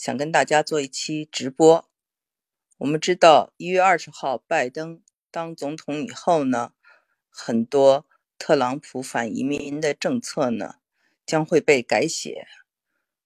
[0.00, 1.86] 想跟大家做一期直播。
[2.78, 6.72] 我们知道，一月二十号拜登当总统以后呢，
[7.28, 8.06] 很多
[8.38, 10.76] 特朗普反移民的政策呢
[11.26, 12.46] 将会被改写，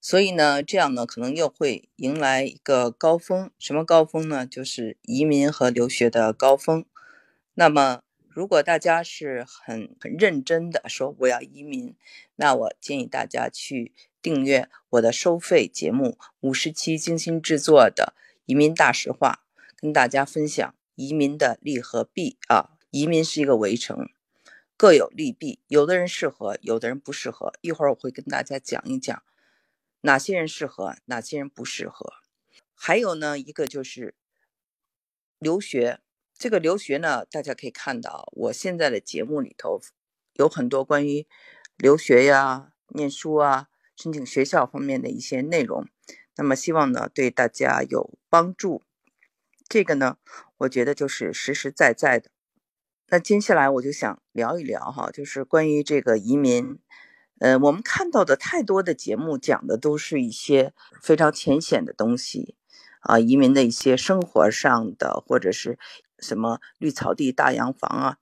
[0.01, 3.49] 所以呢，这样呢可能又会迎来一个高峰。
[3.57, 4.45] 什么高峰呢？
[4.45, 6.83] 就是移民和留学的高峰。
[7.53, 11.95] 那么，如果大家是很很认真的说我要移民，
[12.35, 13.93] 那我建议大家去。
[14.25, 18.15] 订阅我的收费节目，五十期精心制作的
[18.47, 19.43] 《移民大实话》，
[19.75, 22.71] 跟大家分享移民的利和弊啊。
[22.89, 24.09] 移民是一个围城，
[24.75, 27.53] 各有利弊，有的人适合，有的人不适合。
[27.61, 29.21] 一会儿我会跟大家讲一讲
[30.01, 32.11] 哪些人适合，哪些人不适合。
[32.73, 34.15] 还有呢，一个就是
[35.37, 35.99] 留学。
[36.35, 39.79] 这个留学呢，大家可以看到，我现在的节目里头
[40.33, 41.27] 有很多关于
[41.77, 43.67] 留学呀、念书啊。
[43.95, 45.87] 申请学校方面的一些内容，
[46.35, 48.83] 那么希望呢对大家有帮助。
[49.67, 50.17] 这个呢，
[50.57, 52.29] 我觉得就是实实在在的。
[53.07, 56.79] 那接下来我就想聊一聊哈，就是关于这个移民。
[57.39, 62.55] 呃，我们看到的太多的节目讲的都是一些非常浅显的东西
[63.01, 65.77] 啊，移民的一些生活上的或者是
[66.19, 68.17] 什么绿草地、大洋房啊。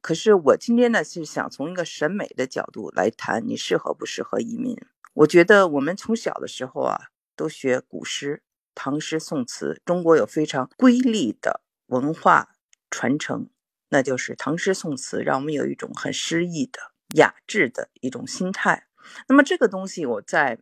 [0.00, 4.76] 可是我今天呢是想从一个审美的角度来谈，你适合不适合移民。
[5.14, 8.42] 我觉得我们从小的时候啊，都学古诗、
[8.74, 9.82] 唐诗、宋词。
[9.84, 12.56] 中国有非常瑰丽的文化
[12.90, 13.50] 传承，
[13.90, 16.80] 那就是唐诗宋词，让我们有一种很诗意的
[17.16, 18.86] 雅致的一种心态。
[19.28, 20.60] 那么这个东西我在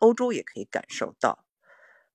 [0.00, 1.44] 欧洲也可以感受到，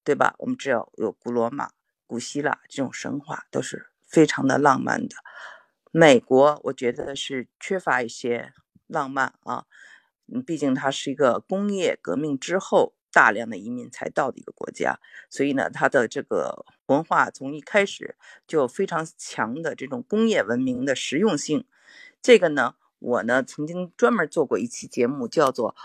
[0.04, 0.36] 对吧？
[0.40, 1.70] 我们知道有古罗马、
[2.06, 5.16] 古希腊这种神话都是非常的浪漫的。
[5.92, 8.52] 美国我觉得是缺乏一些
[8.88, 9.66] 浪漫啊。
[10.28, 21.66] 嗯，毕竟它是一个工业革命之后大量的移民才到的一个国家，所以呢，它的这个文化从一开始就非常强的这种工业文明的实用性。
[22.22, 25.74] 这个呢，我呢曾经专门做过一期节目，叫做《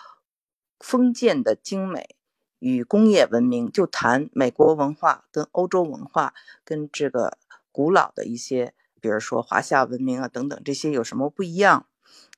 [0.81, 2.17] 封建的精美
[2.59, 6.35] 与工业文明》，就谈美国文化跟欧洲文化
[6.65, 7.37] 跟这个
[7.71, 11.87] 古老的一些，比如说华夏文明啊等等这些有什么不一样。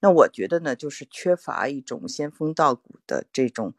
[0.00, 3.74] 那我觉得呢，就是缺乏一种仙风道骨的这种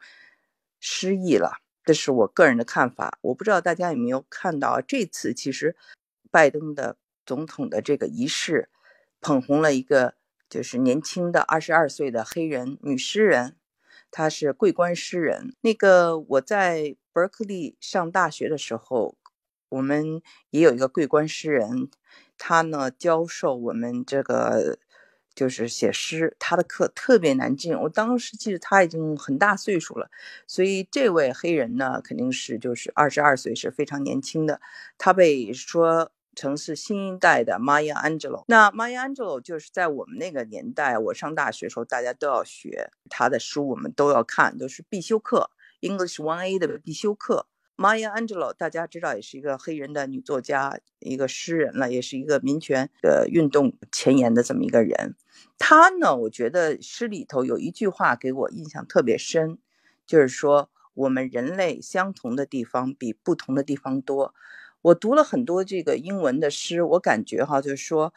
[0.80, 3.18] 诗意了，这是我个人的看法。
[3.20, 5.76] 我不知道大家有没有看到，这次其实
[6.30, 6.96] 拜登的
[7.26, 8.70] 总统的这个仪式，
[9.20, 10.14] 捧红了一个
[10.48, 13.56] 就是年轻的二十二岁的黑人女诗人，
[14.10, 15.54] 她是桂冠诗人。
[15.60, 19.18] 那个我在伯克利上大学的时候，
[19.68, 21.90] 我们也有一个桂冠诗人，
[22.38, 24.78] 他呢教授我们这个。
[25.34, 27.74] 就是写诗，他的课特别难进。
[27.78, 30.10] 我当时记得他已经很大岁数了，
[30.46, 34.60] 所以这位黑人呢，肯定是就是二十二岁，是非常年轻的。
[34.96, 38.44] 他被说成是新一代的 Maya Angelou。
[38.46, 45.50] 那 Maya Angelou 就是在我们那个年代，我上大学时候，大家都要学他的书，我们都要看，都是必修课
[45.80, 47.46] ，English One A 的必修课。
[47.76, 55.16] Maya Angelou，大家知道也是一个黑人的女作家，一个诗人了，也是一个民权的运动前沿的这么一个人。
[55.58, 59.58] 她呢，我觉得诗里头有一句话给我印象特别深，
[60.06, 64.34] 就是说我们人类相同的地方比不同的地方多。
[64.82, 68.14] 我读了很多这个英文的诗，我感觉哈，就是说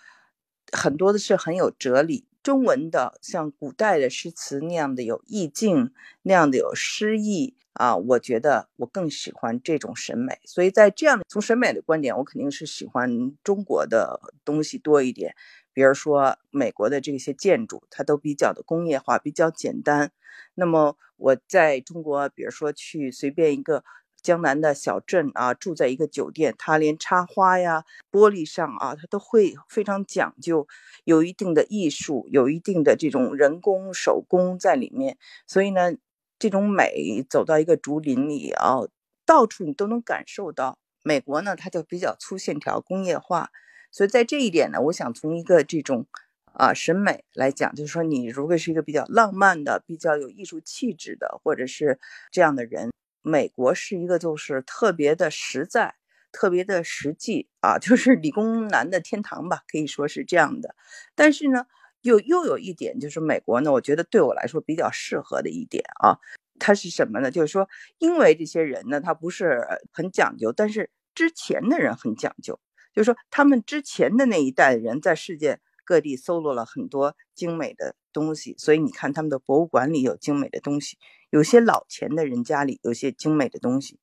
[0.71, 2.27] 很多的是很有哲理。
[2.47, 5.91] 中文的像古代的诗词那样的有意境，
[6.21, 7.57] 那样的有诗意。
[7.73, 15.35] 啊，我觉得我更喜欢这种审美，所以在这样从审美的观点，我肯定是喜欢中国的东西多一点。
[15.73, 20.13] 比如说美国的这些建筑，它都比较的工业化，比较简单。
[20.55, 23.83] 那么我在中国，比如说去随便一个
[24.27, 30.67] 江南的小镇啊，住在一个酒店，它连插花呀、玻璃上啊，它都会非常讲究，
[31.05, 35.17] 有一定的艺术，有一定的这种人工手工在里面。
[35.47, 35.93] 所以呢。
[36.39, 38.77] 这种美，走到一个竹林里啊，
[39.25, 40.77] 到处你都能感受到。
[41.03, 43.49] 美国呢，它就比较粗线条、工业化，
[43.89, 46.05] 所以在这一点呢，我想从一个这种
[46.53, 51.99] 啊审美来讲，就是说，你如果是一个比较浪漫的、比较有艺术气质的，或者是
[52.31, 52.91] 这样的人，
[53.27, 55.95] 美国是一个就是特别的实在、
[56.31, 60.75] 特别的实际啊，就是理工男的天堂吧，可以说是这样的。
[61.13, 61.65] 但是呢。
[62.03, 66.19] 又又有一点就是美国呢，我觉得对我来说比较适合的一点啊，
[66.59, 67.31] 它是什么呢？
[67.31, 72.61] 就是说，因为这些人呢，他不是很讲究，但是之前的人很讲究，
[72.93, 80.97] 就是说他们之前的那一代人在世界各地搜罗了很多精美的东西，所以你看他们的博物馆里有精美的东西，
[81.29, 83.97] 有些老钱的人家里有些精美的东西。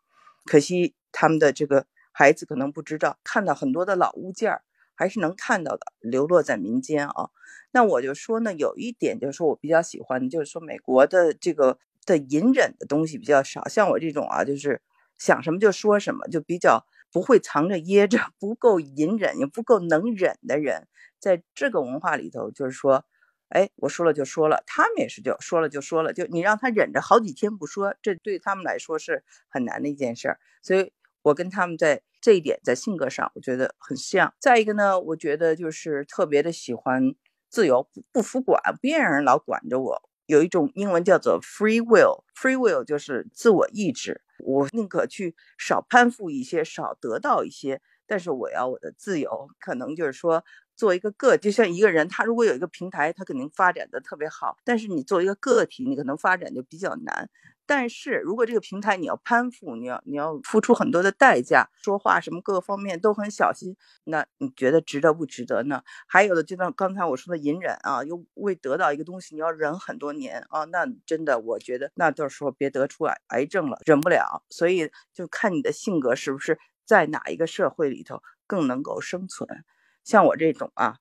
[0.47, 4.63] 可惜他们的这个孩子可能不知道，看到很多的老物件儿
[4.95, 7.29] 还是能看到的，流落在民间啊。
[7.73, 14.81] 那我就说呢，有一点就是说我比较喜欢，就是说美国的这个的隐忍的东西比较少，像我这种啊，就是
[15.19, 20.87] 想什么就说什么，就比较不会藏着掖着， 不够隐忍也不够能忍的人，
[21.25, 23.05] 在这个文化里头，就是说。
[23.51, 30.41] 哎，我说了就说了，他们也是就说了就说了，就你让他忍着好几天不说，这对他们来说是很难的一件事儿。
[30.61, 30.93] 所以
[31.23, 34.35] 我跟他们在这一点，在性格上，我觉得很像。
[34.41, 37.15] 再一个呢，我觉得就是特别的喜欢
[37.49, 40.03] 自由，不不服管，不愿意让人老管着我。
[40.27, 50.43] 有一种英文叫做 free will，free will 就是自我意志，我宁可去少攀附一些，少得到一些，但是我要我的自由，可能就是说。
[50.77, 54.57] 做一个个，就像一个人，他如果有一个平台，他肯定发展的特别好。
[54.65, 57.29] 但是你作为一个个体，你可能发展就比较难。
[57.67, 63.75] 但是如果这个平台你要攀附，你要你要付出很多的代价，说话什么各个方面都很小心，
[64.05, 65.83] 那你觉得值得不值得呢？
[66.07, 74.45] 还有的就像刚才我说的隐忍啊，又为得到一个东西你要忍很多年啊，那真的我觉得那到时候别得出癌癌症了，忍不了。
[74.51, 79.65] 所以就看你的性格是不是在哪一个社会里头更能够生存。
[80.05, 80.99] 像我这种啊，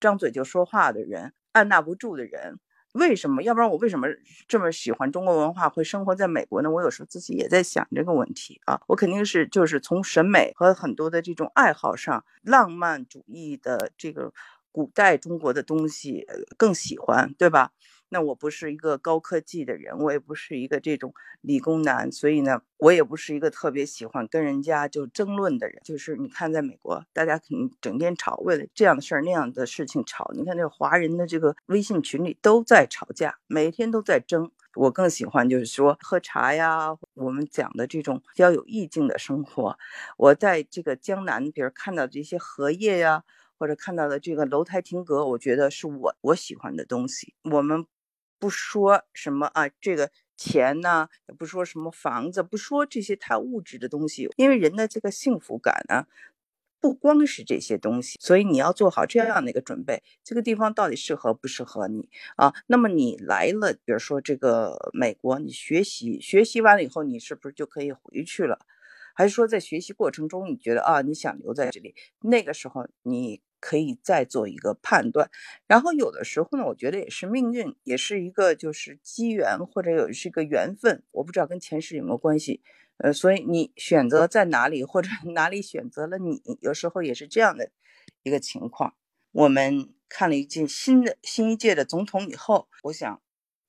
[0.00, 2.58] 张嘴就说话的人，按捺不住的人，
[2.92, 3.42] 为什么？
[3.42, 4.08] 要不然我为什么
[4.46, 6.70] 这么喜欢中国文化，会生活在美国呢？
[6.70, 8.80] 我有时候自己也在想这个问题啊。
[8.88, 14.32] 我肯定是就是从审美和很多的这种爱好上，浪漫主义的这个
[14.72, 16.26] 古代中国的东西
[16.56, 17.70] 更喜欢，对吧？
[18.08, 25.80] 那我不是一个高科技的人，我也不是一个这种理工男，所以呢，我也不是一个特别喜欢跟人家就争论的人。
[25.84, 30.30] 就是你看，在美国，大家肯定整天吵，为了这样的事儿那样的事情吵。
[30.34, 34.50] 你看，这华人的这个微信群里都在吵架，每天都在争。
[34.74, 39.76] 我更喜欢就是说喝茶呀，我们讲的这种比较有意境的生活。
[40.16, 43.24] 我在这个江南，比如看到这些荷叶呀，
[43.58, 47.34] 或者看到的这个楼台亭阁，我觉得是我我喜欢的东西。
[47.42, 47.86] 我们。
[48.44, 56.04] 不说什么啊，这个钱呢，也不说什么房子，不说这些太物质的东西，因为人的这个幸福感呢，
[56.78, 62.52] 不光是这些东西，所以你要做好这样的一个准备，这个地方到底适合不适合你啊？
[62.66, 68.58] 那么你来了，比如说这个美国，你学习学习完了以后，你是不是就可以回去了？
[69.14, 73.40] 还是说在学习过程中，你觉得啊，你想留在这里，那个时候你？
[73.64, 75.30] 可以再做一个判断，
[75.66, 82.60] 然后有的时候呢，我觉得也是命运，也是一个就是机缘，或者有是一个缘分，我不知道跟前世有没有关系。
[82.98, 87.70] 呃，所以你选择在哪里，或者 哪里选择了你，有时候也是这样的
[88.22, 88.94] 一个情况。
[89.32, 93.23] 我们看了一届新的新一届的总统以后，我想。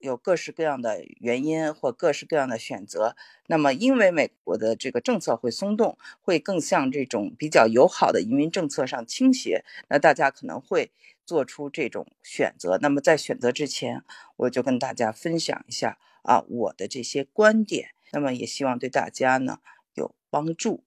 [0.06, 3.16] 有各式各样的原因或各式各样的选择，
[3.48, 10.92] 那么因为美国的这个政策会松动，会更向这种比较友好的移民政策上倾斜，那大家可能会
[11.26, 12.78] 做出这种选择。
[12.82, 14.04] 那么在选择之前，
[14.38, 19.60] 我就跟大家分享一下啊我的这些观点，那么也希望对大家呢
[19.96, 20.84] 有帮助。